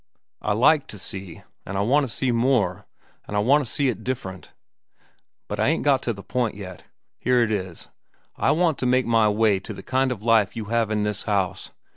I 0.41 0.53
like 0.53 0.87
to 0.87 0.97
see, 0.97 1.43
an' 1.63 1.77
I 1.77 1.81
want 1.81 2.09
to 2.09 2.11
see 2.11 2.31
more, 2.31 2.87
an' 3.27 3.35
I 3.35 3.37
want 3.37 3.63
to 3.63 3.69
see 3.71 3.87
it 3.87 4.03
different. 4.03 4.51
"But 5.47 5.59
I 5.59 5.67
ain't 5.67 5.83
got 5.83 6.01
to 6.01 6.11
the 6.11 6.23
point 6.23 6.55
yet. 6.55 6.85
Here 7.19 7.43
it 7.43 7.51
is. 7.51 7.87
I 8.35 8.49
want 8.49 8.79
to 8.79 8.87
make 8.87 9.05
my 9.05 9.29
way 9.29 9.59
to 9.59 9.73
the 9.75 9.83
kind 9.83 10.11
of 10.11 10.23
life 10.23 10.55
you 10.55 10.65
have 10.73 10.89
in 10.89 11.03
this 11.03 11.25
house. 11.29 11.69